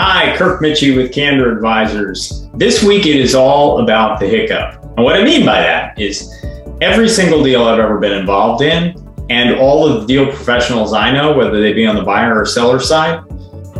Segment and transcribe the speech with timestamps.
[0.00, 2.46] Hi, Kirk Mitchie with Candor Advisors.
[2.54, 4.80] This week it is all about the hiccup.
[4.96, 6.32] And what I mean by that is
[6.80, 8.94] every single deal I've ever been involved in,
[9.28, 12.46] and all of the deal professionals I know, whether they be on the buyer or
[12.46, 13.24] seller side,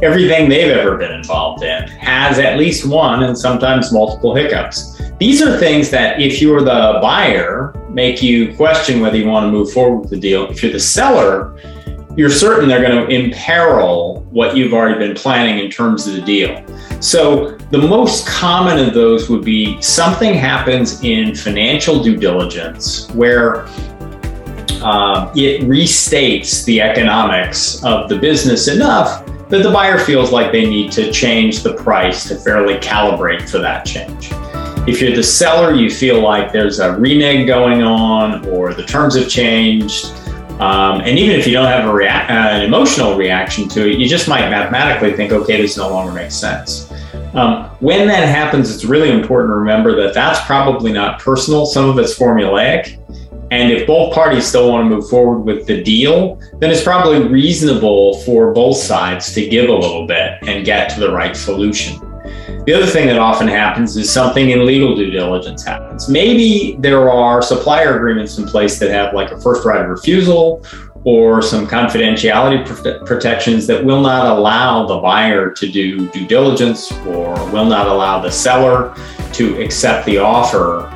[0.03, 5.00] everything they've ever been involved in has at least one and sometimes multiple hiccups.
[5.21, 9.53] These are things that, if you're the buyer, make you question whether you want to
[9.53, 10.50] move forward with the deal.
[10.50, 11.57] If you're the seller,
[12.19, 16.21] you're certain they're going to imperil what you've already been planning in terms of the
[16.21, 16.64] deal.
[17.00, 23.67] So, the most common of those would be something happens in financial due diligence where
[24.82, 30.69] uh, it restates the economics of the business enough that the buyer feels like they
[30.69, 34.30] need to change the price to fairly calibrate for that change.
[34.89, 39.14] If you're the seller, you feel like there's a renege going on or the terms
[39.14, 40.06] have changed.
[40.58, 43.98] Um, and even if you don't have a rea- uh, an emotional reaction to it,
[43.98, 46.92] you just might mathematically think, okay, this no longer makes sense.
[47.34, 51.64] Um, when that happens, it's really important to remember that that's probably not personal.
[51.64, 52.98] Some of it's formulaic.
[53.50, 57.27] And if both parties still want to move forward with the deal, then it's probably
[57.28, 62.08] reasonable for both sides to give a little bit and get to the right solution.
[62.69, 66.06] The other thing that often happens is something in legal due diligence happens.
[66.06, 70.62] Maybe there are supplier agreements in place that have like a first right of refusal
[71.05, 76.92] or some confidentiality pr- protections that will not allow the buyer to do due diligence
[77.06, 78.94] or will not allow the seller
[79.33, 80.94] to accept the offer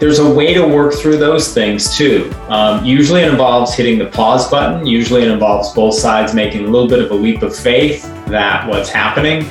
[0.00, 2.28] there's a way to work through those things too.
[2.48, 4.84] Um, usually it involves hitting the pause button.
[4.84, 8.66] Usually it involves both sides making a little bit of a leap of faith that
[8.66, 9.48] what's happening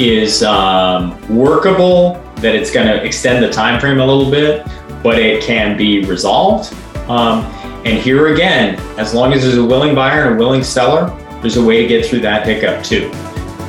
[0.00, 4.66] is um, workable, that it's going to extend the time frame a little bit,
[5.02, 6.72] but it can be resolved.
[7.08, 7.44] Um,
[7.84, 11.08] and here again, as long as there's a willing buyer and a willing seller,
[11.40, 13.10] there's a way to get through that hiccup too.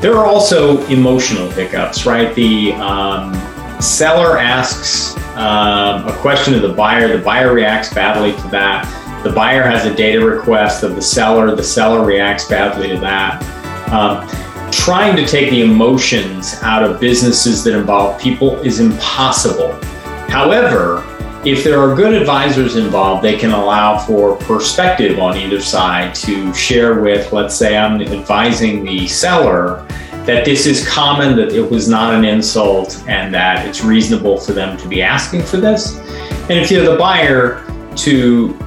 [0.01, 2.33] There are also emotional hiccups, right?
[2.33, 3.33] The um,
[3.81, 8.85] seller asks um, a question of the buyer, the buyer reacts badly to that.
[9.23, 13.41] The buyer has a data request of the seller, the seller reacts badly to that.
[13.91, 14.27] Um,
[14.71, 19.73] trying to take the emotions out of businesses that involve people is impossible.
[20.29, 21.03] However,
[21.43, 26.53] if there are good advisors involved, they can allow for perspective on either side to
[26.53, 29.85] share with, let's say, I'm advising the seller
[30.25, 34.53] that this is common, that it was not an insult, and that it's reasonable for
[34.53, 35.97] them to be asking for this.
[36.49, 37.65] And if you're the buyer,
[37.95, 38.57] to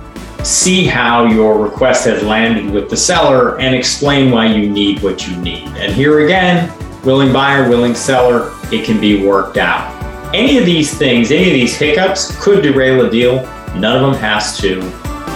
[0.44, 5.26] see how your request has landed with the seller and explain why you need what
[5.26, 5.66] you need.
[5.78, 6.72] And here again,
[7.02, 9.90] willing buyer, willing seller, it can be worked out.
[10.34, 13.36] Any of these things, any of these hiccups could derail a deal.
[13.74, 14.80] None of them has to,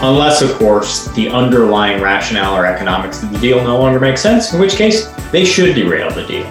[0.05, 4.53] unless, of course, the underlying rationale or economics of the deal no longer makes sense,
[4.53, 6.45] in which case they should derail the deal.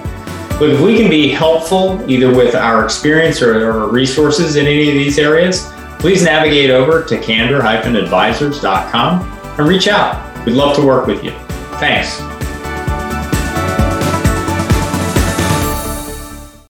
[0.57, 4.89] But if we can be helpful either with our experience or, or resources in any
[4.89, 10.45] of these areas, please navigate over to candor-advisors.com and reach out.
[10.45, 11.31] We'd love to work with you.
[11.79, 12.21] Thanks.